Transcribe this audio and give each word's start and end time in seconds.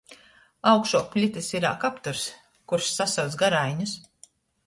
Augšuok 0.69 1.11
plitys 1.15 1.49
irā 1.57 1.73
kapturs, 1.83 2.23
kurs 2.73 2.89
sasyuc 3.01 3.39
garaiņus. 3.43 3.95